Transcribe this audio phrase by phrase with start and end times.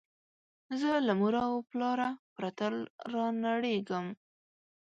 [0.79, 2.65] زه له موره او پلاره پرته
[3.13, 4.05] رانړېږم